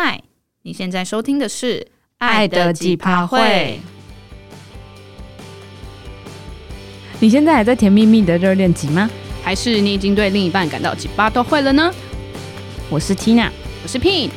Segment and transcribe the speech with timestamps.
[0.00, 0.22] 嗨，
[0.62, 1.80] 你现在收听的是
[2.18, 3.40] 《爱的几趴会》。
[7.18, 9.10] 你现在还在甜蜜蜜的热恋期吗？
[9.42, 11.92] 还是你已经对另一半感到几趴都会了呢？
[12.88, 13.50] 我是 Tina，
[13.82, 14.30] 我是 Pin。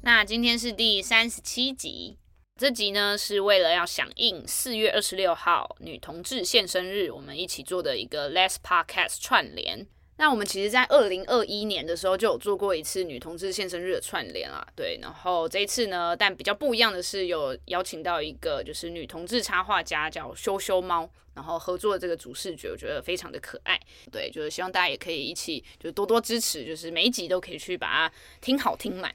[0.00, 2.16] 那今天是第三十七集。
[2.58, 9.86] 这集呢是为了要响应四月二十六号女同志献身日，我们一起做的一个 Less Podcast 串联。
[10.16, 14.98] 那我们其实，在二零二一年的时候就有做过一次女同志献身日的串联啊，对。
[15.00, 23.78] 然后这一次呢，但比较不一样的是，有邀请到一个就是女同志插画家叫羞羞猫，然后合作的这个主视觉，我觉得非常的可爱。
[24.10, 29.14] 对，就是希望大家也可以一起就多多支持，就是每一集都可以去把它听好听满。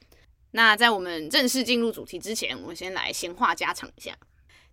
[0.55, 4.15] 那在我们正式进入主题之前，我们先来闲话家常一下。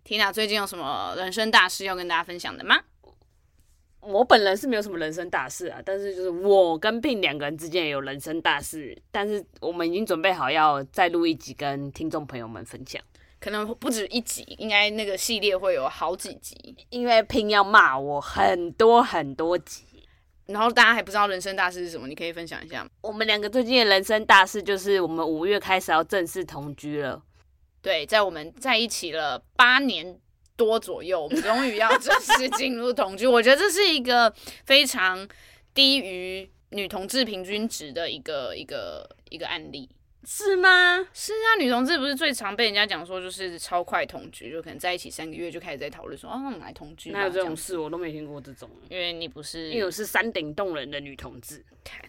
[0.05, 2.79] Tina 最近有什么人生大事要跟大家分享的吗？
[3.99, 13.01] 我本人是没有什么人生大事啊，但是就是我跟 Pin 两个人之间也有人生大事，但是我们已经准备好要再录一集跟听众朋友们分享，
[13.39, 19.83] 可能不止一集，应该那个系列会有好几集，因为 Pin 要骂我很多很多集。
[20.47, 22.89] 然后大家还不知道人生大事是什么，你可以分享一下吗？
[23.01, 27.21] 我们两个最近的人生大事就是我们五月开始要正式同居了。
[27.81, 30.19] 对，在我们在一起了八年
[30.55, 33.25] 多左右，我们终于要正式进入同居。
[33.25, 34.31] 我觉得这是一个
[34.65, 35.27] 非常
[35.73, 39.89] 低于女同志平均值的一个一个一个案例。
[40.23, 40.99] 是吗？
[41.13, 47.11] 是啊，女同志不是最常被人家讲说就是超快同居，就可能在一起三个月就开始在讨论说，哦，我们来同居。
[47.11, 47.77] 哪有这种事？
[47.77, 48.69] 我都没听过这种。
[48.89, 51.65] 因为你不是，因为我是山顶洞人的女同志。
[51.83, 51.99] 看，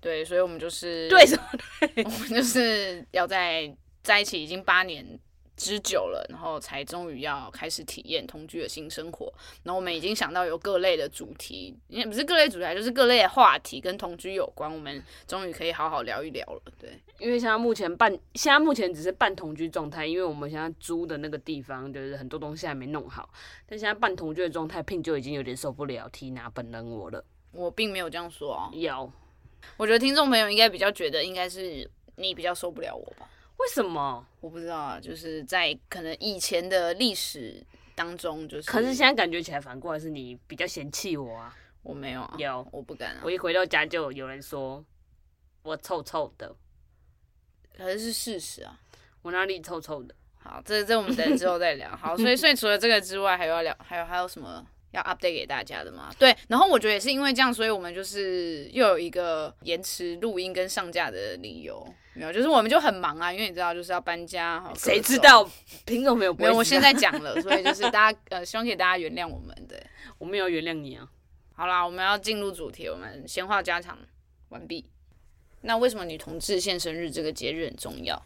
[0.00, 1.88] 对，所以我们就是对什么？
[1.94, 5.18] 对，我们就是要在在一起已经八年。
[5.60, 9.30] 之久了，然后才终于要开始体验同居的新生活。
[9.62, 14.72] 然后我们已经想到有各类的主题，也不是各类主题，就是各类的话题跟同居有关。
[14.72, 16.62] 我们终于可以好好聊一聊了。
[16.78, 23.28] 对，因为现在目前半，现在目前只是半同居状态，因为我们现在租的那个地方就是很多东西还没弄好。
[23.68, 27.22] 但现在半同居的状态，Pin 就已经有点受不了 Tina 本人我了。
[27.52, 28.70] 我并没有这样说哦。
[28.72, 29.12] 有，
[29.76, 33.28] 我觉得听众朋友应该比较觉得应该是你比较受不了我吧。
[33.60, 34.26] 为什么？
[34.40, 37.62] 我不知道啊，就是在可能以前的历史
[37.94, 38.70] 当中，就是。
[38.70, 41.54] 可是现在感觉起来，反过来是你比较嫌弃我啊。
[41.82, 43.22] 我没有啊，有，我不敢啊。
[43.24, 44.84] 我一回到家就有人说
[45.62, 46.54] 我臭臭的，
[47.74, 48.78] 可是是事实啊。
[49.22, 50.14] 我哪里臭臭的？
[50.38, 51.94] 好，这这我们等之后再聊。
[51.96, 54.66] 好，所以所以除了这个之外，还要聊，还有还有什么？
[54.92, 56.12] 要 update 给大家的嘛？
[56.18, 65.48] 对，然后我觉得也是因为这样，所以我们就是又有一个延迟录音跟上架的理由，没有，就是我们就很忙啊，因为你知道就是要搬家，谁知道
[65.84, 66.34] 品种没有？
[66.34, 69.80] 没有，我现在讲了，所以就是大家呃，希望可以大家原谅我们，对，
[70.18, 71.08] 我们要原谅你啊。
[71.54, 73.96] 好啦，我们要进入主题，我们闲话家常
[74.48, 74.84] 完毕。
[75.60, 78.20] 那为什么女同志现生日这个节日很重要？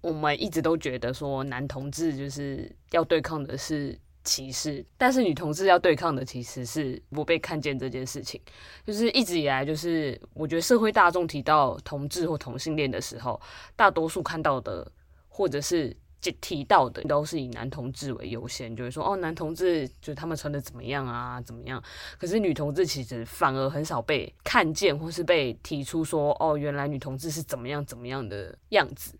[0.00, 3.98] 我们一直都觉得说男同志就是要对抗的是。
[4.30, 8.40] 歧视，但是女同志要对抗的其实是不被看见这件事情。
[8.86, 13.40] 就是一直以来，就是我觉得社会大众提到同志或同性恋的时候，
[13.74, 14.88] 大多数看到的
[15.28, 15.96] 或者是
[16.40, 21.82] 提到的都是以男同志为优先，就是说哦，男同志就他们穿的怎么样啊，怎么样？
[22.16, 29.18] 可是女同志其实反而很少被看见，或是被提出说哦，原来女同志是怎么样怎么样的样子。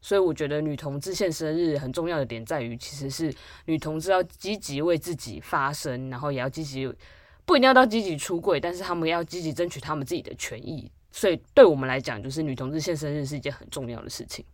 [0.00, 3.34] 所以我觉得女同志现身日很重要的点在于，其实是
[3.66, 6.86] 女同志要积极为自己发声，然后也要积极，
[7.44, 10.90] 不一定要到积极出柜，但是他们要积极争取他们自己的权益。
[11.10, 14.44] 所以对我们来讲，就是女同志现身日是一件很重要的事情。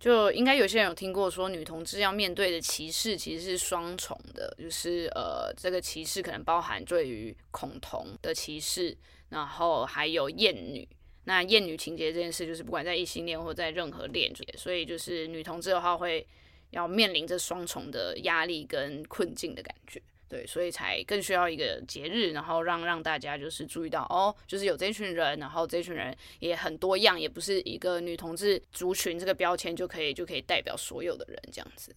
[0.00, 8.96] 就应该有些人有听过说，女同志要面对的歧视其实是双重的，就是呃，这个歧视可能包含对于恐同的歧视，
[9.28, 10.88] 然后还有厌女。
[11.24, 16.26] 那厌女情节这件事，就是不管在异性恋或在任何恋，所以就是女同志的话会
[16.70, 31.94] 要面临着双重的压力跟困境的感觉，对，所以才更需要一个节日，然后让让大家就是注意到哦，就是有这群人，然后这群人也很多样，也不是一个女同志族群这个标签就可以就可以代表所有的人这样子。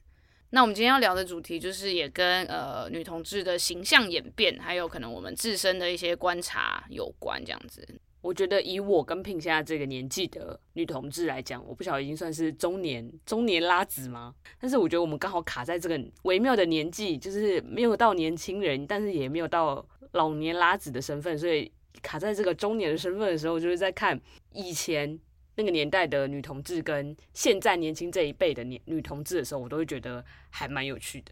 [0.51, 7.85] 那我们今天要聊的主题就是也跟呃女同志的形象演变，还有可能我们自身的一些观察有关这样子。
[8.27, 14.35] 我觉得以我跟聘现在这个年纪的女同志来讲，我不晓得已经算是中年中年拉子吗？
[14.59, 21.71] 但是我觉得我们刚好卡在这个微妙的年纪，就是没有到年轻人，但是也没有到老年拉子的身份，所以
[22.01, 24.19] 卡在这个中年的身份的时候，就是在看
[24.51, 25.18] 以前
[25.56, 31.31] 那个年代的女同志跟现在年轻这一辈的女女同志的时候，我都会觉得还蛮有趣的。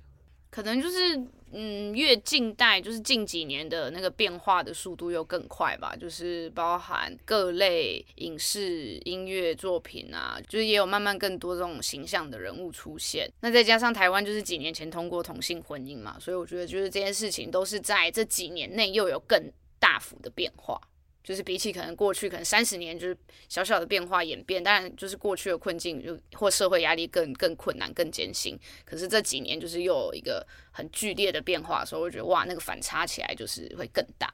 [0.56, 1.22] 可能就是
[1.52, 13.30] 嗯，越近代就是近几年的那个变化的速度又更快吧，就是包含各类影视音乐作品啊，就是也有慢慢更多这种形象的人物出现。
[13.42, 19.38] 那再加上台湾就是几年前通过同性婚姻嘛，所以我觉得就是这件事情都是在这几年内又有更
[19.78, 20.80] 大幅的变化。
[21.26, 23.18] 就是比起可能过去可能三十年就是
[23.50, 28.56] 小小的变化演变，当然就是过去的困境就或社会压力更更困难更艰辛。
[28.86, 34.32] 可是这几年就是又有一个很剧烈的变化的时候，我觉得哇，那个反差起来就是会更大。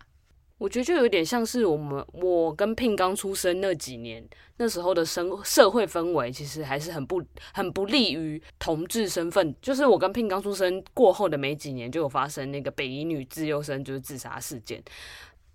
[0.57, 4.23] 我觉得就有点像是我们我跟聘刚出生那几年，
[4.57, 9.55] 那时候的生社会氛围其实还是很不很不利于同志身份。
[9.59, 14.79] 就是我跟聘刚出生过后的没几年，就有发生那个北一女自幼生就是自杀事件。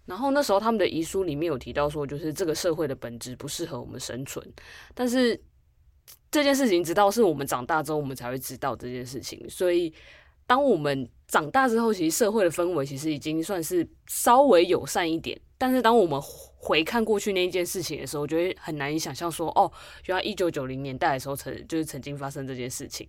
[0.06, 4.44] 然后那时候他们的遗书里面有提到说，就是这个社会的本质不适合我们生存。
[4.94, 5.38] 但是
[6.30, 9.44] 这件事情直到是我们长大之后，我们才会知道这件事情。
[9.50, 9.92] 所以
[10.46, 15.38] 当我们长大之后，其实社会的氛围其实已经算是稍微友善一点。
[15.58, 19.72] 但是当我们回看过去那一件事情的时候，我觉得很难以想象说，哦，
[20.04, 23.08] 原来一九九零年代的时候曾就是曾经发生这件事情。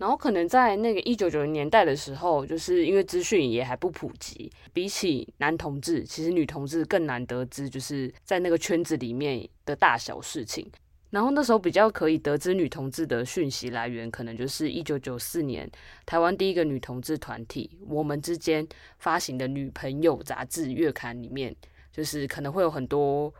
[0.00, 10.66] 然后可能在那个一九九零年代的时候，就是因为资讯也还不普及，比起男同志，其实女同志更难得知，就是在那个圈子里面的大小事情。
[11.10, 15.70] 然后那时候比较可以得知女同志的讯息来源，可能就是一九九四年
[16.06, 18.66] 台湾第一个女同志团体“我们之间”
[18.98, 21.54] 发行的《女朋友》杂志月刊里面，
[21.92, 23.30] 就是可能会有很多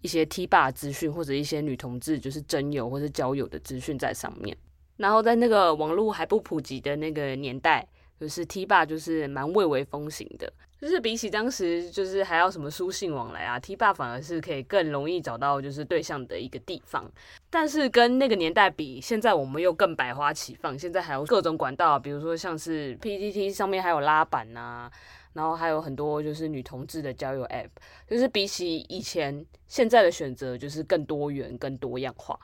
[0.00, 4.56] 一些 T 霸资讯，或者一些女同志就是征友或者交友的资讯在上面。
[4.96, 7.86] 然后在那个网络还不普及的那个年代，
[8.18, 10.50] 就是 T 霸就是蛮蔚为风行的，
[10.80, 17.10] 就是比起当时就是还要什么书信往来啊，T 霸反而是可以更容易找到就是对象的一个地方。
[17.50, 24.90] 但是跟那个年代比，现在我们又更百花齐放，现在还有各种管道，比如说像是 PTT 上面还有拉板啊，
[25.34, 27.68] 然后还有很多就是女同志的交友 App，
[28.08, 32.38] 就是比起以前，现在的选择就是更多元、更多样化。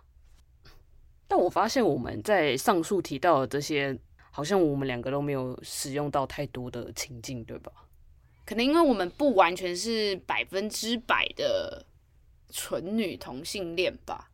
[1.35, 3.99] 但我发现我们在上述提到的这些，
[4.31, 7.73] 好像我们两个都没有使用到太多的情境，对吧？
[8.45, 11.87] 可能因为我们不完全是百分之百的
[12.51, 14.31] 纯女同性恋吧，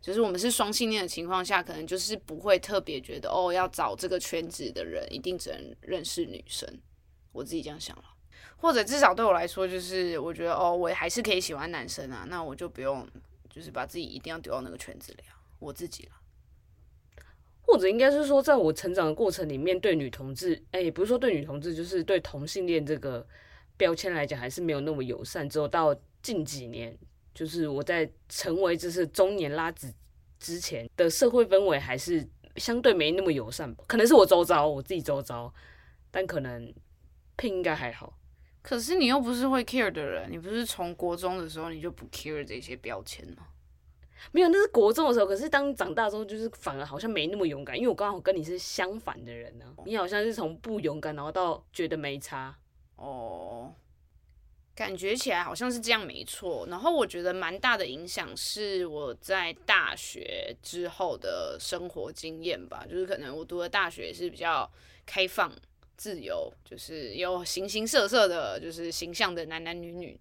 [0.00, 6.72] 就是我们是双性恋的情况下，可能就是不会特别觉得哦，要找这个圈子的人一定只能认识女生。
[7.32, 8.04] 我自己这样想了，
[8.58, 13.04] 或者至少对我来说，就是我觉得哦，我还是可以喜欢男生啊，那我就不用
[13.50, 16.12] 就是把自己一定要丢到那个圈子里啊，我自己了。
[17.70, 23.24] 或者应该是说，在我成长的过程里面，对女同志，哎、也不是说对女同志，就是对同性恋这个
[23.76, 25.46] 标签来讲，还是没有那么友善。
[25.46, 26.96] 之后到近几年，
[27.34, 29.92] 就是我在成为就是中年拉子
[30.40, 32.26] 之前的社会氛围，还是
[32.56, 33.84] 相对没那么友善吧。
[33.86, 35.52] 可能是我周遭，我自己周遭，
[36.10, 36.72] 但可能
[37.36, 38.18] Pin 应该还好。
[38.62, 43.46] 可是你又不是会 care 的人，你不是从国中的时候你就不 care 这些标签吗？
[44.32, 45.26] 没有，那是国中的时候。
[45.26, 52.56] 可是当长大之后，就是反而好像没那么勇敢，因为我刚好跟你是相反的人呢、你好像是从不勇敢，然后到觉得没差。
[52.96, 53.72] 哦，
[54.74, 56.66] 感觉起来好像是这样，没错。
[56.68, 64.68] 然后我觉得蛮大的影响是我在大学之后的生活经验吧，就是可能我读的大学是比较
[65.06, 65.52] 开放、
[65.96, 70.18] 自由，就是有形形色色的，就是形象的男男女女。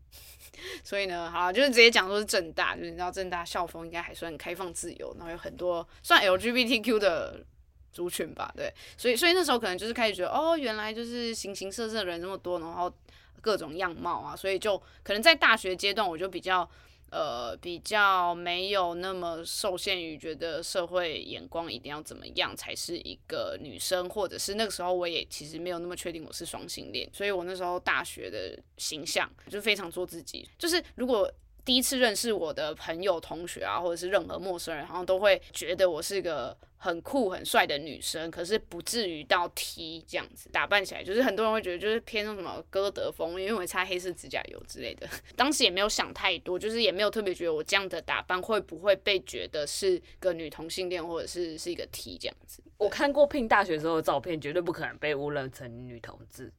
[0.83, 7.44] 所以呢，好，就是直接讲说是正大，就是你知道正大校风应该还算开放自由，然后有很多算 LGBTQ 的
[7.92, 12.94] 族群吧，对，所以所以那时候可能就是开始觉得，哦，原来就是形形色色的人那么多，然后
[13.42, 16.69] 各种样貌啊，所以就可能在大学阶段我就比较。
[17.09, 31.31] 呃，比较没有那么受限于觉得社会眼光一定要怎么样才是一个女生，或者是那个时候我也其实没有那么确定我是双性恋，所以我那时候大学的形象就非常做自己，就是如果。
[31.68, 45.06] 第一次认识我的朋友、同学啊，或者是任何陌生人，好像都会觉得我是个很酷、很帅的女生，可是不至于到 T 这样子打扮起来，就是很多人会觉得就是偏那什么歌德风，因为我擦黑色指甲油之类的。
[45.36, 52.64] 当时也没有想太多，就是也没有特别觉得我这样的打扮会不会被觉得是个女同性恋，或者是是一个 T 这样子。
[52.78, 56.50] 我看过 Pin 大学时候的照片，绝对不可能被误认成女同志。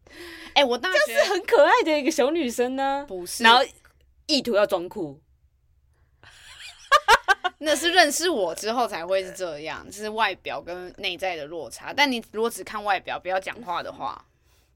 [0.48, 3.42] 哎、欸，我大学是很可爱的一个小女生呢，不是？
[3.42, 3.64] 然后。
[4.28, 5.20] 意图要装酷，
[7.58, 11.92] 那是认识我之后才会是这样，就是外表跟内在的落差。
[11.92, 14.24] 但你如果只看外表，不要讲话的话，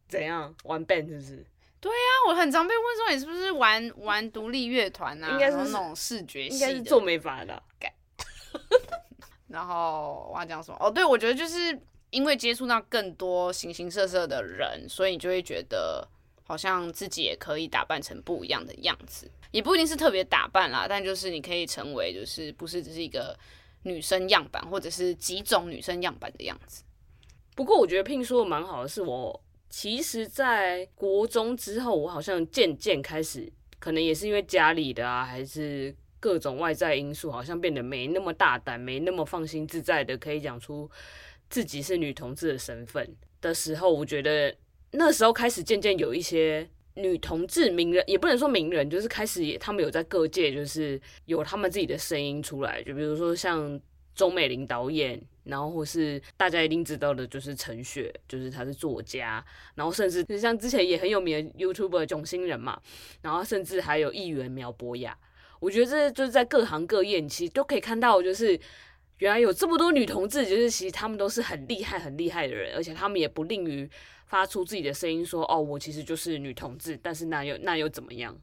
[0.09, 1.47] 怎样玩 band 是不是？
[1.81, 5.31] 对呀、啊，我很常被问说你是不是玩玩独立乐团啊？
[5.31, 7.63] 应该是那种视觉系，应该是做美发的。
[9.49, 10.77] 然后我要讲什么？
[10.81, 11.79] 哦，对，我觉得就是
[12.11, 16.09] 因为接触到更多形形色色的人，所以你就会觉得
[16.45, 23.39] 好像自己也可以打扮成不一样的样子，也不一定是特别打扮啦，但就是你可以成为就是不是只是一个
[23.83, 26.83] 女生样板，或者是几种女生样板的样子。
[27.55, 40.91] 不过我觉得 Pin 说蛮好的，是我其实，在国中之后，我好像渐渐开始，可能也是因为家里的啊，还是各种外在因素，好像变得没那么大胆，没那么放心自在的可以讲出。
[41.51, 43.07] 自己是女同志的身份
[43.43, 44.57] 的时候，我觉得
[44.93, 53.81] 那时候开始渐渐有一些女同志名人，也不能说名人，就是开始也他们有在各界就是有他们自己的声音出来，就比如说像
[54.15, 59.45] 钟美玲导演，然后或是大家一定知道的就是陈雪，就是她是作家，
[59.75, 62.79] 然后甚至就像之前也很有名的 YouTube 的囧星人嘛，
[63.23, 65.17] 然后甚至还有议员苗博雅，
[65.61, 68.61] 我觉得这就是在各行各业，你其实都可以看到就是。
[69.19, 73.89] 原来有这么多女同志，就是其实他们都是很厉害、很厉害的人，而且他们也不吝于
[74.33, 78.35] 发出自己的声音，说：“哦，我其实就是女同志。”但是那又那又怎么样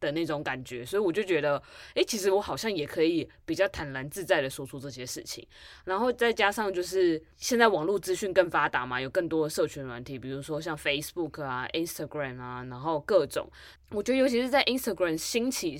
[0.00, 0.84] 的那种感觉？
[0.84, 1.62] 所以我就觉得，
[1.94, 5.46] 诶，其实我好像也可以比较坦然自在的说出这些事情。
[5.84, 13.48] 然后再加上就是现在网络资讯更发达嘛，有更多的社群软体，比如说像 Facebook 啊、Instagram 啊，然后各种，
[13.90, 15.78] 我觉得尤其是在 Instagram 兴起。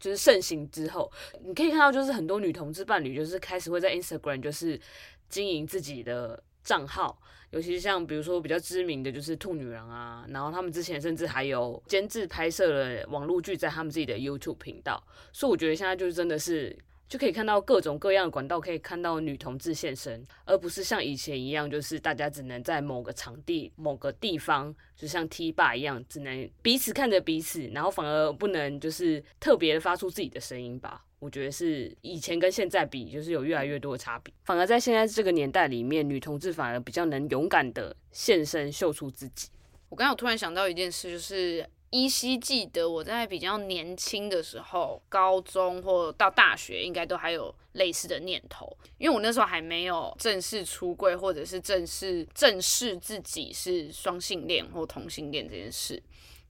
[0.00, 1.12] 就是盛行之后，
[1.44, 4.80] 你可以看到，就是很多女同志伴侣，就是开始会在 Instagram 就是
[5.28, 15.02] 经营自己的账号，尤其是像比如说比较知名的就是兔女郎啊，然后他们之前甚至还有监制拍摄了网络剧在他们自己的 YouTube 频道，
[15.32, 16.76] 所以我觉得现在就是真的是。
[17.10, 31.04] 就可以看到各种各样的管道，可以看到女同志现身，而不是像以前一样，就是大家只能在某个场地、某个地方，就像 T 吧一样，只能彼此看着彼此，然后反而不能就是特别的发出自己的声音吧。
[31.18, 34.32] 我觉得是以前跟现在比，就是有越来越多的差别。
[34.44, 39.48] 反而在现在这个年代里面，女同志反而比较能勇敢的现身，秀出自己。
[39.88, 41.66] 我刚刚突然想到一件事，就是。
[41.90, 56.00] 依稀记得我在比较年轻的时候，高中或到大学，应该都还有类似的念头，因为我那时候还没有正式出柜，或者是正式正视自己是双性恋或同性恋这件事。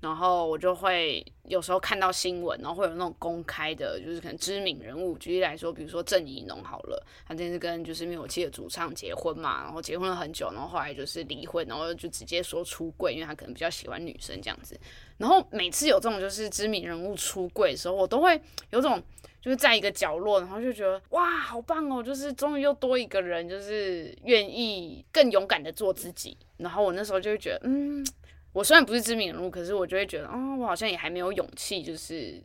[0.01, 14.75] 然后我就会有时候看到新闻，然后会有那种公开的，就是可能知名人物，举例来说，比如说郑宜农好了，他这次跟就是灭火器的主唱结婚嘛，然后结婚了很久，然后后来就是离婚，然后就直接说出柜，因为他可能比较喜欢女生这样子。
[15.19, 18.41] 然后每次有这种就是知名人物出柜的时候，我都会
[18.71, 19.03] 有种
[19.43, 26.35] 就是在一个角落，然后就觉得哇，好棒哦，就是终于又多一个人，就是愿意更勇敢的做自己。
[26.57, 28.03] 然后我那时候就会觉得，嗯。
[28.53, 32.43] 我虽然不是知名人物，可是我就会觉得，哦，我好像也还没有勇气，就是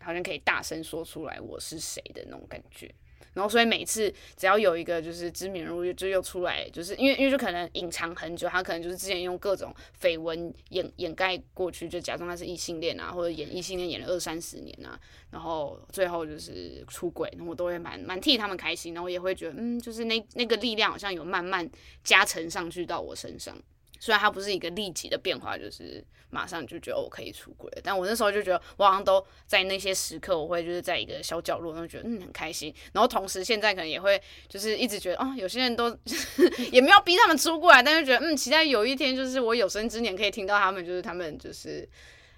[0.00, 2.94] 好像可以大声说出来我是谁的那种感觉。
[3.32, 14.98] 然后，所以每次只要有一个就是知名人物就又出来，就是因为因为就可能隐藏很久，他可能就是之前用各种绯闻掩掩盖过去，就假装他是异性恋啊，或者演异性恋演了二三十年啊，
[15.30, 21.68] 然后最后就是出轨，我都会蛮蛮替他们开心，然后也会觉得，嗯，就是那那个力量好像有慢慢
[22.02, 23.54] 加成上去到我身上。
[23.98, 32.74] 虽然它不是一个立即的变化，就是马上就觉得我可以出柜，但我那时候就觉得我好像都在那些时刻，我会就是在一个小角落，然后觉得嗯很开心。
[32.92, 35.96] 然后同时现在可能也会就是一直觉得、哦，有些人都
[36.72, 41.88] 也没有逼他们出柜，但是觉得嗯，期待有一天就是我有生之年可以听到他们，就是他们就是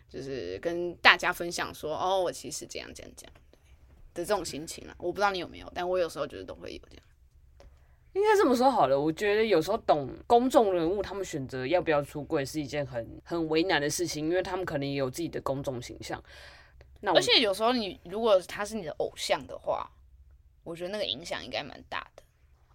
[0.08, 3.32] 就是跟大家分享说哦，我其实这样这样这样
[4.14, 7.04] 的这种心情啊，我不知道你有没有，但我有时候觉得都会有这样。
[8.18, 16.20] 应该这么说好了，我觉得有时候懂公众人物他们选择要不要出柜是一件很很为难的事情，因为他们可能也有自己的公众形象。
[17.00, 19.88] 那而且有时候你如果他是你的偶像的话，
[20.64, 22.22] 我觉得那个影响应该蛮大的。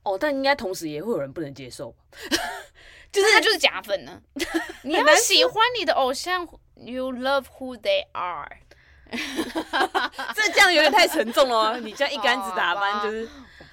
[0.03, 1.93] 哦，但应该同时也会有人不能接受，
[3.11, 4.21] 就是他就是假粉呢。
[4.83, 8.59] 你要喜欢你的偶像，You love who they are。
[10.33, 13.29] 这这样有点太沉重了，你这样一竿子打翻就是。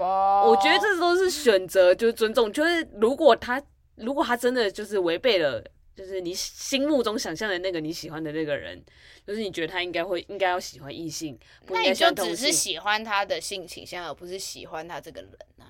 [0.06, 2.52] 我觉得这都是选择，就是尊重。
[2.52, 3.62] 就是如果他，
[3.96, 5.62] 如果他真的就是违背了，
[5.94, 8.82] 就是你心目中想象的那个你喜欢的那个人，
[9.26, 11.38] 就是你觉得他应该会应该要喜欢异性，
[11.68, 15.68] 那你就只是喜欢他的性倾向，而不是喜欢他这个人啊。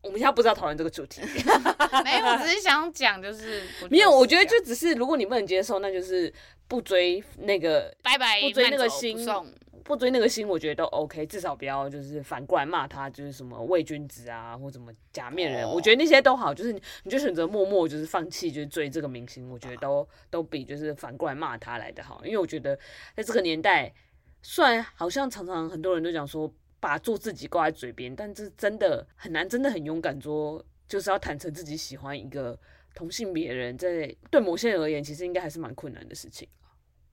[0.00, 1.20] 我们现在不知道讨论这个主题，
[2.04, 4.10] 没有，我只是想讲，就是没有。
[4.10, 6.32] 我觉得就只是，如果你不能接受，那就是
[6.68, 9.18] 不追那个，拜拜，不追那个心。
[9.88, 22.78] 不追那个星，我觉得都 OK，至少不要就是反过来骂他，就是什么伪君子啊，或什么假面人，我觉得那些都好，就是你就选择默默就是放弃，就是追这个明星，我觉得都都比就是反过来骂他来的好，因为我觉得
[23.16, 23.90] 在这个年代，
[24.42, 32.58] 虽然好像常常很多人都讲说把做自己挂在嘴边，但这真的很难，真的很勇敢说就是要坦诚自己喜欢一个
[32.94, 36.46] 同性别人，在对某些人而言，其实应该还是蛮困难的事情。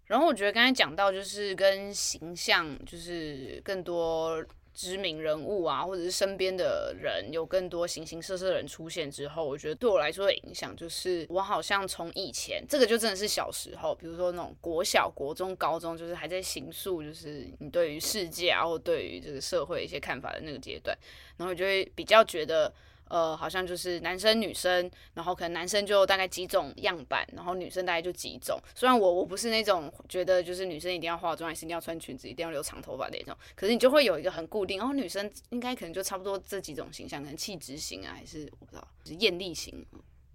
[0.08, 20.98] 然后我觉得刚才讲到，就是跟形象，就是更多知名人物啊，或者是身边的人有更多形形色色的人出现之后，我觉得对我来说的影响，就是我好像从以前这个就真的是小时候，比如说那种国小、国中、高中，就是还在形塑，就是你对于世界啊，或对于这个社会一些看法的那个阶段，
[21.38, 22.72] 然后就会比较觉得。
[23.08, 28.60] 呃，好像就是男生女生，然后可能男生就大概几种样板，然后女生大概就几种。
[28.74, 39.86] 虽然我我不是那种觉得就是女生一定要化妆，还是一定要穿裙子，一定要留长头发那种，可是你就会有一个很固定，然后女生应该可能就差不多这几种形象，可能气质型啊，还是我不知道，就是艳丽型。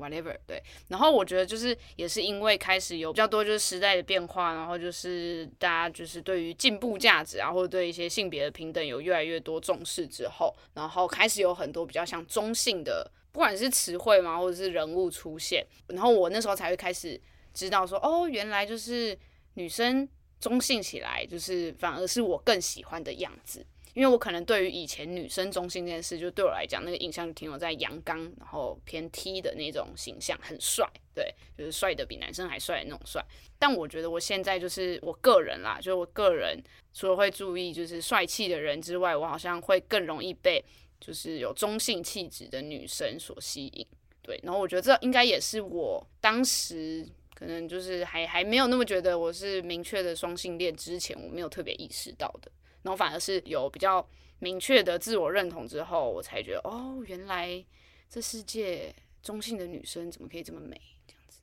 [0.00, 17.20] Whatever 对，然后我觉得就是也是因为开始有比较多就是时代的变化，然后就是大家就是对于进步价值啊，或者对一些性别的平等有越来越多重视之后，然后开始有很多比较像中性的，不管是词汇嘛，或者是人物出现，然后我那时候才会开始
[17.52, 19.16] 知道说，哦，原来就是
[19.54, 20.08] 女生
[20.40, 23.64] 中性起来，就是反而是我更喜欢的样子。
[23.94, 33.24] 因为我可能对于以前女生中性这件事，就对我来讲，那个印象就停留在阳刚，然后偏 T 的那种形象，很帅，对，就是帅的比男生还帅的那种帅。
[33.58, 36.62] 但我觉得我现在就是我个人啦，就是我个人
[36.94, 40.64] 除了会注意就是帅气的人之外，我好像会更容易被
[41.00, 43.86] 就是有中性气质的女生所吸引，
[44.22, 44.38] 对。
[44.42, 52.50] 然后我觉得这应该也是我当时可能就是还还没有那么觉得我是明确的双性恋之前，我没有特别意识到的。
[52.82, 54.06] 然后反而是有比较
[54.38, 57.64] 明确的自我认同之后，我才觉得哦，原来
[58.08, 61.40] 这世界中性的女生怎么可以这么美，这样子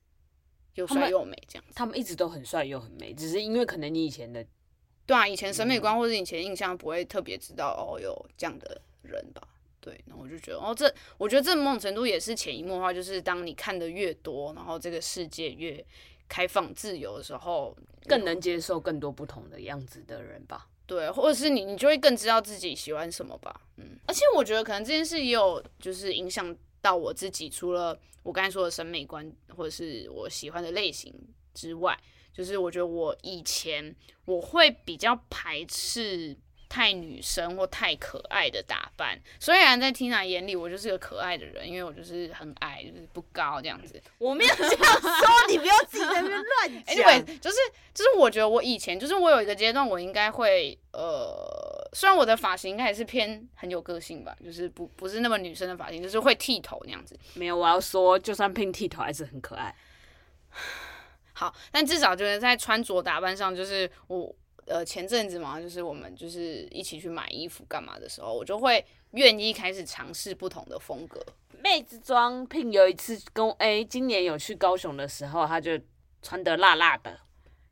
[0.75, 1.73] 又帅又美这样子。
[1.75, 4.45] 他们一直都很帅又很美，只是因为可能你以前的
[5.05, 9.41] 对啊，以前审美观或者以前印象不会特别知道哦，有这样的人吧？
[9.79, 15.85] 对，然后我就觉得哦，这我觉得这某种程度也是潜移默化，就是当你看的越多，然后这个世界越
[16.27, 20.67] 开放自由的时候，更能接受更多不同的样子的人吧。
[20.87, 23.61] 对，或者是你，你就会更知道自己喜欢什么吧。
[23.75, 31.13] 嗯，而且我觉得可能这件事也有就是影响到我自己，除了我刚才说的审美观或者是我喜欢的类型
[31.53, 31.95] 之外，
[32.33, 33.95] 就是我觉得我以前
[34.25, 36.35] 我会比较排斥。
[36.69, 44.01] 太女生或太可爱的打扮，虽然在 Tina 眼里我就是个可爱的人，因为我就是很矮，就是不高这样子。
[44.17, 46.95] 我没有这样说，你不要自己在那边乱讲。
[46.95, 47.57] Anyway，就是
[47.93, 57.17] 就是我觉得我以前就是我有一个阶段，我应该会呃，虽然我的发型应该还是偏很有个性吧，就是不不是那么女生的发型，就是会剃头那样子。
[57.33, 59.73] 没有，我要说，就算偏剃头还是很可爱。
[61.31, 64.35] 好，但至少就是在穿着打扮上，就是我。
[64.67, 71.25] 呃，前阵子嘛，就是我们就是一起去买衣服干嘛的时候，我就会愿意开始尝试不同的风格。
[71.63, 75.79] 妹子装，Pin 有一次跟哎、欸，今年有去高雄的时候，她就
[76.21, 77.17] 穿的辣辣的，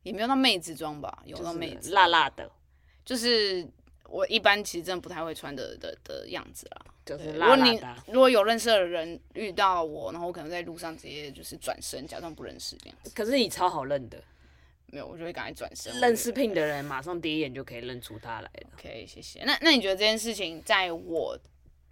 [0.03, 2.49] 也没有那妹子装吧，有到妹子辣辣的，
[3.03, 3.67] 就是
[4.07, 6.85] 我一般其实真的不太会穿的的的样子啦。
[7.05, 7.61] 就是辣辣的。
[7.61, 7.71] 如果
[8.05, 13.11] 你如果有认识的人遇到我，然后我可能在路上直接就是转身，假装不认识这样子。
[13.13, 14.17] 可是你超好认的。
[14.95, 15.99] 没有，我就会赶快转身。
[15.99, 18.69] 认识 Pin 的人，马上第一眼就可以认出他来了。
[18.75, 19.43] OK，谢谢。
[19.43, 21.37] 那那你觉得这件事情在我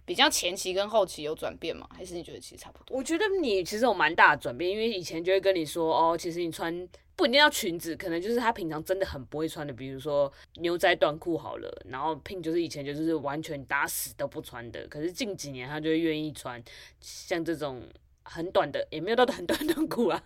[0.06, 1.86] 比较前期跟后期有转变吗？
[1.94, 2.96] 还是你觉得其实差不多？
[2.96, 11.84] 我觉得你其实有蛮大的转变，因为以前就会跟你说，哦，其实你穿不一定要裙子，可能就是他平常真的很不会穿的，比如说牛仔短裤好了。
[11.90, 16.62] 然后 Pin 就是以前就是完全打死都不穿的，可是近几年他就会愿意穿
[17.00, 17.82] 像这种
[18.22, 20.22] 很短的，也没有到很短的短裤啊，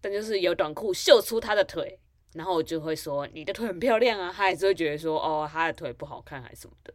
[0.00, 1.98] 但就是有短裤秀出他的腿。
[2.36, 6.92] 然后我就会说你的腿很漂亮啊，他还是会觉得说哦，他的腿不好看还是什么的。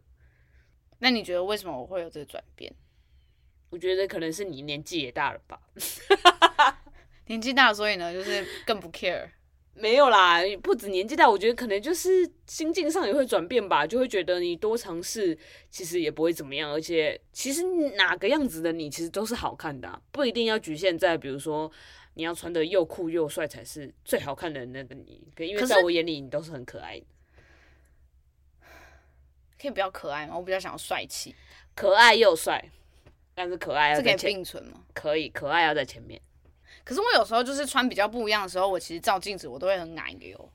[0.99, 2.71] 那你觉得为什么我会有这个转变？
[3.71, 5.59] 我觉得可能是你年纪也大了吧。
[7.25, 9.27] 年纪大，所以呢就是更不 care。
[9.73, 15.35] 没有啦，不止年纪大，我觉得可能就是心境上也会转变吧，就会觉得你多尝试
[15.69, 17.63] 其实也不会怎么样，而且其实
[17.95, 21.71] 哪个样子的你其实都是好看的啊，不一定要局限在比如说。
[22.13, 27.05] 你要穿的又酷又帅才是最好看的那个你，因为在我眼里你都是很可爱的。
[29.59, 30.35] 可以比较可爱吗？
[30.35, 31.35] 我比较想要帅气，
[31.75, 32.63] 可爱又帅，
[33.33, 34.83] 但是可爱要在前，这可以并存吗？
[34.93, 36.19] 可以，可爱要在前面。
[36.83, 40.51] 可是我有时候就是穿比较不一样的时候，我其实照镜子我都会很矮的哟，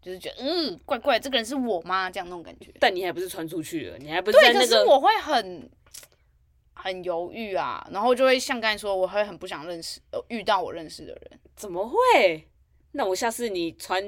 [0.00, 2.10] 就是觉得嗯怪怪，这个人是我吗？
[2.10, 2.72] 这样那种感觉。
[2.80, 4.66] 但你还不是穿出去了，你还不是在那个。
[4.66, 5.70] 对，可是我会很。
[6.80, 11.40] 很犹豫啊，然后就会像刚才说，我会很不想认识，呃，遇到我认识的人。
[11.56, 12.48] 怎么会？
[12.92, 14.02] 那我下次你穿，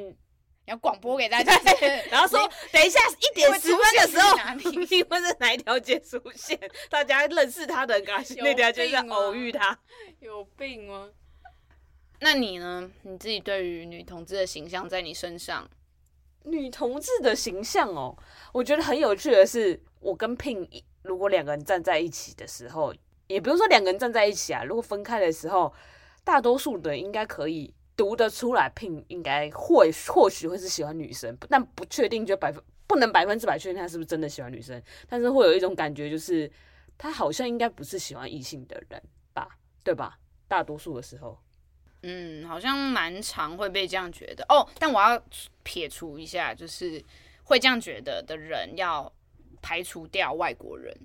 [0.67, 1.53] 要广播给大家，
[2.11, 2.39] 然后说
[2.73, 6.59] 等一下一点十分的时候， 你会在哪一条街出现？
[6.89, 9.77] 大家认识他的人，那条街上偶遇他，
[10.21, 11.11] 有病吗？
[12.21, 12.91] 那你呢？
[13.03, 15.69] 你自己对于女同志的形象，在你身上，
[16.45, 18.17] 女同志的形象哦，
[18.53, 20.69] 我觉得很有趣的是，我跟 Pin
[21.03, 22.95] 如果两个人站在一起的时候，
[23.27, 25.73] 也不用说两个人站在一起啊，如果分开的时候，
[26.25, 36.51] 大多数的人应该可以读得出来，Pin 应该会或许会是喜欢女生，但不确定，就百分不能百分之百确定他是不是真的喜欢女生，但是会有一种感觉，就是
[36.99, 39.49] 他好像应该不是喜欢异性的人吧，
[39.85, 40.19] 对吧？
[40.49, 41.39] 大多数的时候。
[42.03, 44.67] 嗯，好像蛮常会被这样觉得哦。
[44.79, 45.23] 但我要
[45.63, 47.03] 撇除一下，就是
[47.45, 49.13] 会这样觉得的人要
[49.61, 50.97] 排除掉外国人。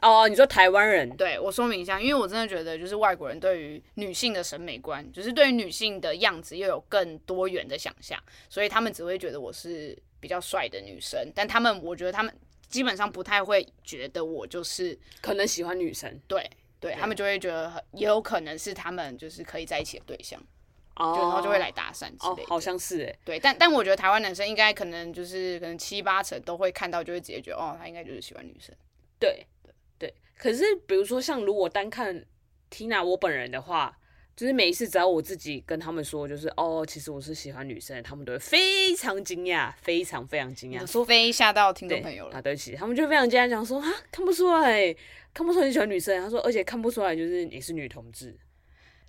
[0.00, 1.16] 哦，你说台湾人？
[1.16, 12.34] 对，我说明一下，因为我真的觉得，就是外国人对于女性的审美观，就是对于女性的样子又有更多元的想象，所以他们只会觉得我是比较帅的女生，但他们，我觉得他们
[12.68, 16.20] 基本上不太会觉得我就是可能喜欢女生。
[16.26, 16.50] 对。
[16.80, 20.42] 对，他们就会觉得也有可能是他们就是可以在一起的对象，
[20.96, 22.42] 哦，然后就会来搭讪之类的。
[22.42, 23.18] 哦，好像是哎。
[23.24, 28.74] 对，但但我觉得台湾男生应该可能就是可能七八成都会看到，就会直接觉得哦，他应该就是喜欢女生。
[29.18, 30.14] 对对对。
[30.36, 32.24] 可是比如说像如果单看
[32.70, 33.98] Tina 我本人的话。
[34.34, 42.38] 就是每一次只要我自己跟他们说，就是哦，其实我是喜欢女生，他们都会非常惊讶，非常非常惊讶，说非吓到听众朋友了。
[42.38, 44.92] 啊，对不起，他们就非常惊讶，讲说啊，看不出来，
[45.34, 46.18] 看不出来你喜欢女生。
[46.18, 48.34] 他说，而且看不出来就是你是女同志。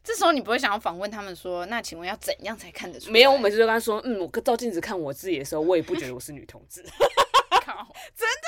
[0.03, 3.13] 这时候你不会想要访问他们说，那请问要怎样才看得出来？
[3.13, 6.83] 没有，我每次都跟他说，嗯，我照镜子看我自己的时候，我也不觉得我是女同志。
[7.65, 8.43] 靠，真的。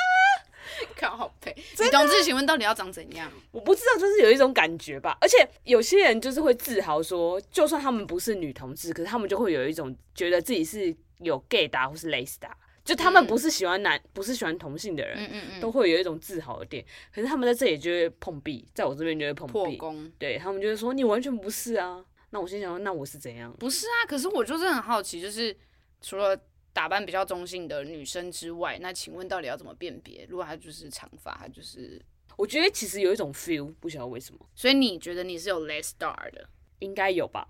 [0.98, 3.32] 靠好配，女同志，请问到底要长怎样？
[3.52, 5.18] 我不知道，就是有一种感觉吧。
[5.22, 12.50] 而且有些人就是会自豪说，就算他们不是女同志，可是他们就会有一种觉得自己是有 gay 的或是 les 的，
[12.86, 16.86] 就他们不是喜欢男，嗯、不是喜欢同性的人，嗯嗯嗯都会有一种自豪的点。
[17.14, 19.78] 可是他们在这里就会碰壁，在我这边就会碰壁。
[20.18, 22.06] 对，他们就会说你完全不是啊。
[22.30, 23.54] 那我心想说，那我是怎样？
[23.60, 25.54] 不是啊，可是我就是很好奇，就是
[26.00, 26.40] 除了。
[26.76, 30.28] 打扮比较中性的女生之外，那请问到底要怎么辨别？
[30.30, 31.98] 如果她就是长发，她就是……
[32.36, 34.46] 我觉得其实有一种 feel，不晓得为什么。
[34.54, 36.50] 所以你觉得你是有 less star 的？
[36.80, 37.48] 应该有吧？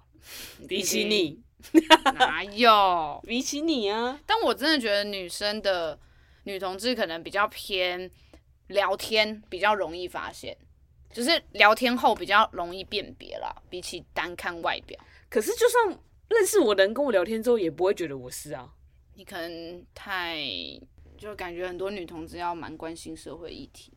[0.68, 1.42] 比起你，
[2.16, 3.22] 哪有？
[3.26, 4.20] 比起你啊！
[4.26, 5.98] 但我真的觉得女生的
[6.44, 8.10] 女同志可能比较偏
[8.68, 10.58] 聊天，比较容易发现，
[11.12, 15.00] 就是聊天后比较容易辨别啦，比起单看外表。
[15.30, 16.00] 可是就算
[16.30, 18.74] 认识我的人跟我聊天之后，也不会觉得我是啊。
[19.16, 20.38] 你可能太
[21.18, 23.94] 就感觉很多女同志要蛮关心社会议题，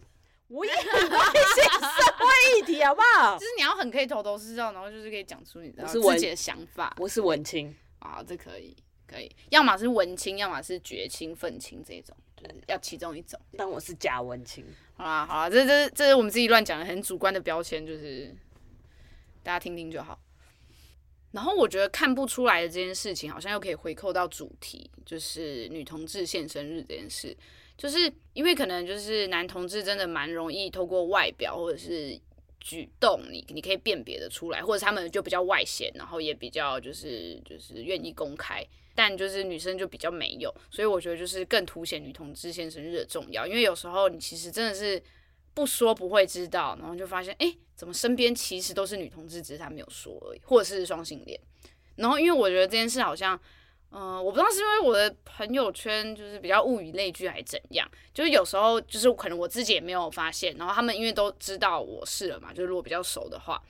[0.49, 3.37] 我也很关心社会议题，好不好？
[3.39, 6.95] 就是你要很可以头头是道，然后就是可以讲出你的自己的想法。
[6.99, 8.75] 我是文青啊，这可以
[9.07, 13.39] 可以，要么是文青，要么是绝青、愤青这种，就是要其中一种。
[13.57, 14.65] 但我是假文青。
[14.97, 18.35] 好啦好啦，这这这是我们自己乱讲的很主观的标签，就是
[19.43, 20.19] 大家听听就好。
[21.33, 27.37] 然后我觉得看不出来的这件事情，好像又可以回扣到主题，就是女同志现身日这件事。
[27.79, 32.21] 就是因为可能就是男同志真的蛮容易透过外表或者是
[32.61, 38.63] 举动你，你可以辨别的出来，或者他们就比较外显，然后也比较就是就是愿意公开，
[38.95, 43.47] 但就是女生就比较没有，所以我觉得就是更凸显女同志现身日的重要。
[43.47, 45.03] 因为有时候你其实真的是
[45.55, 47.47] 不说不会知道，然后就发现哎。
[47.47, 51.41] 诶怎么身边其实都是女同志，只是他没有说而已，或者是双性恋。
[51.95, 53.41] 然后因为我觉得这件事好像，
[53.91, 63.63] 嗯、我不知道是因为我的朋友圈就是比较物以类聚还是怎样，就是有时候就是可能我自己也没有发现，然后他们因为都知道我是了嘛，就是如果比较熟的话，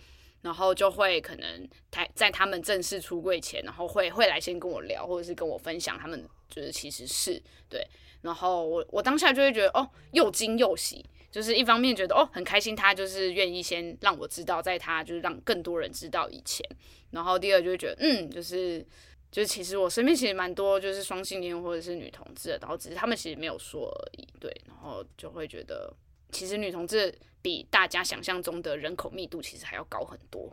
[0.42, 7.86] 然后就会可能在在他们正式出柜前，然后会会来先跟我聊，或者是跟我分享他们就是其实是对，
[8.22, 11.04] 然后我我当下就会觉得哦，又惊又喜。
[11.30, 16.66] 就是一方面觉得哦很开心，他就是愿意先让我知道，在他就是让更多人知道以前，
[17.10, 18.84] 然后第二就会觉得嗯，就是
[19.30, 25.94] 就是其实我身边其实蛮多就是双性恋或者是女同志的，然后只是他们其实没有说而已，对，然后就会觉得
[26.32, 30.50] 其实女同志比大家想象中的人口密度其实还要高很多，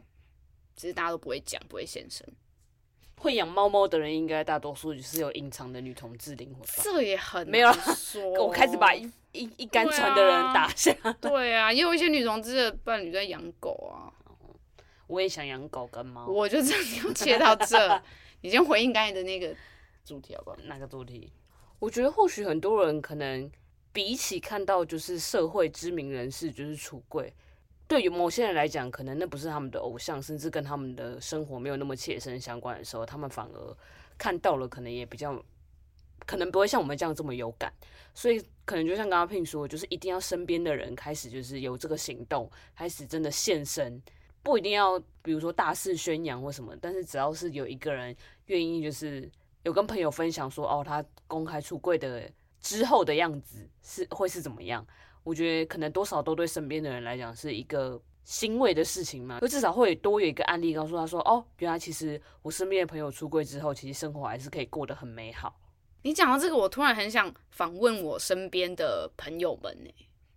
[0.75, 2.27] 只是大家都不会讲，不会现身。
[3.17, 6.83] 会养猫猫的人应该大多数就是有隐藏的女同志灵魂吧？
[6.83, 10.93] 这也很没有说， 我开始把一一一杆船的人打下。
[11.21, 14.11] 对啊，也有一些女同志的伴侣在养狗啊。
[15.07, 16.27] 我也想养狗跟猫。
[16.27, 18.01] 我就这样切到这，
[18.41, 19.55] 你先回应刚才的那个
[20.03, 20.57] 主题好不好？
[20.65, 21.31] 哪个主题？
[21.79, 23.51] 我觉得或许很多人可能
[23.91, 27.33] 比起看到就是社会知名人士就是出柜。
[27.87, 33.77] 对于某些人来讲，可能那不是他们的偶像，甚至跟他们的生活没有那么切身相关的时候，他们反而
[34.17, 35.39] 看到了，可能也比较，
[36.25, 37.71] 可能不会像我们这样这么有感，
[38.15, 44.01] 所以可能就像刚刚 Pin 说，就是一定要身边的人开始就是有这个行动，开始真的现身，
[44.45, 49.29] 不一定要比如说大肆宣扬或什么，但是只要是有一个人愿意，就是
[49.63, 52.31] 有跟朋友分享说，哦，他公开出柜的
[52.61, 54.85] 之后的样子是会是怎么样，
[55.23, 58.01] 我觉得可能多少都对身边的人来讲是一个。
[58.25, 65.55] 欣慰的事情嘛，就至少会多有一个案例告诉他说：“哦，原来其实我身边的朋友出柜之后，其实生活还是可以过得很美好。”
[66.01, 69.91] 你讲到这个，我突然很想访问我身边的朋友们呢。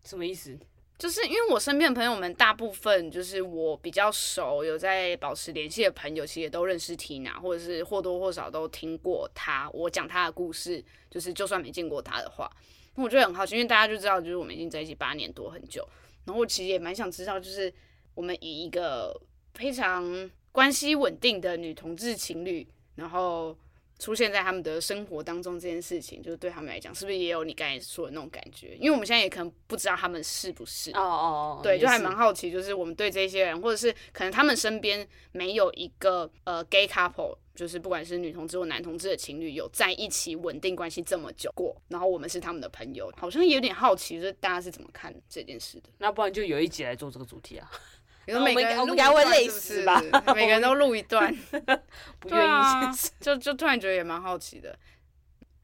[0.05, 0.55] 什么意思？
[0.99, 9.71] 就是因为我身边的朋友们大部分就是我比较熟、有在保持联系的朋友，其实也都认识 Tina，或者是或多或少都听过她。
[9.73, 12.51] 我讲她的故事，就是就算没见过她的话，
[12.97, 15.89] 那我觉得很好奇，因为大家就知道，就是我们已经在一起八年多很久。
[16.25, 17.73] 然后我其实也蛮想知道，就是
[18.15, 19.17] 我们以一个
[19.55, 23.57] 非常关系稳定的女同志情侣，然后
[23.99, 28.77] 出现在他们的生活当中这件事情，就是对他们来讲，是不是也有你刚才说的那种感觉？
[28.77, 37.37] 因为我们现在也可能不知道他们是不是哦哦哦，对，就还蛮好奇，就是我们对这些人，或者是可能他们身边没有一个呃 gay couple。
[37.59, 45.89] 就是不管是女同志或男同志的情侣有在一起稳定关系这么久过，然后我们是他们的朋友，好像有点好奇，就是大家是怎么看这件事的？
[45.99, 47.69] 那不然就有一集来做这个主题啊？
[48.29, 50.03] 你说每个人应该会累死吧？
[50.37, 51.35] 每个人都录一段，
[52.21, 54.79] 不愿意、啊，就就突然觉得也蛮好奇的。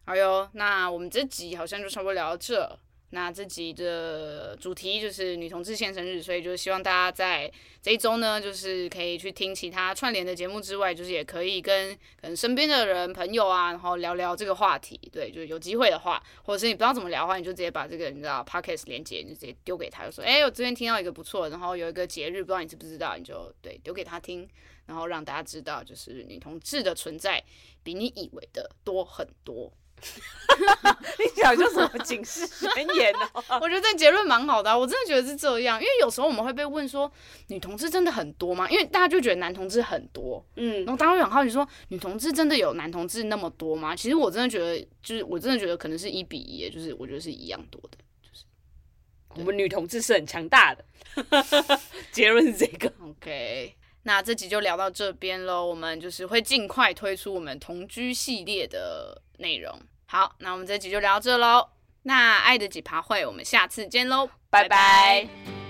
[0.07, 2.79] 好哟，那我们这集好像就差不多聊到这。
[3.15, 7.49] 那这集的主题就是女同志现身日，所以就是希望大家在
[7.81, 14.99] 这一周呢，就是可以去听其他串联的节目之外，就是也可以跟可能身边的人、朋友啊，然后聊聊这个话题。
[15.13, 24.49] 对，就是有机会的话，或者是你不知道怎么聊的话，你就直接把这个你知道 Podcast 连结，你就直接丢给他，就说：“哎，我这边听到一个不错，然后有一个节日，不知道你知不知道？”你就对丢给他听，
[24.87, 27.41] 然后让大家知道，就是女同志的存在
[27.85, 29.73] 比你以为的多很多。
[31.19, 33.21] 你讲就什么警示宣言呢？
[33.61, 37.11] 我觉得这结论蛮好的啊，我真的觉得是这样，因为有时候我们会被问说，
[37.49, 38.69] 女同志真的很多吗？
[38.69, 43.97] 因为大家就觉得男同志很多，嗯，然后大家会很好奇说，女同志真的有男同志那么多吗？
[43.97, 48.45] 其实我真的觉得，就是我真的觉得可能是一比一，就是我觉得是一样多的，就是
[49.37, 50.85] 我们女同志是很强大的，
[52.13, 52.93] 结论是这个。
[53.03, 53.75] OK，
[54.05, 59.79] 那这集就聊到这边喽，我们就是会尽快推出我们同居系列的内容。
[60.07, 61.69] 好，那我们这集就聊到这喽。
[62.03, 64.69] 那爱的几趴会，我们下次见喽，拜拜。
[64.69, 65.64] 拜拜。